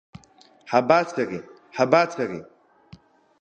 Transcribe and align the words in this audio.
Ҳабацари, 0.71 1.39
ҳабацари! 1.75 2.39